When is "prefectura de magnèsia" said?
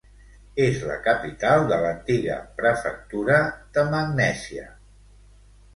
2.63-4.71